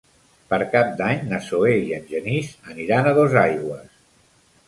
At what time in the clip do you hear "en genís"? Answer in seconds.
1.97-2.49